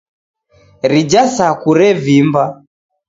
[0.93, 2.51] Rija saku revimba.